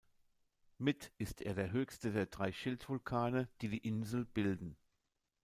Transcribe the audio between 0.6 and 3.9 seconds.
Mit ist er der höchste der drei Schildvulkane, die die